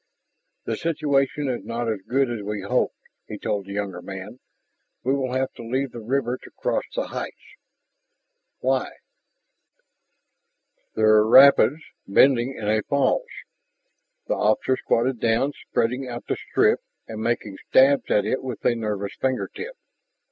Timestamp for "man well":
4.01-5.31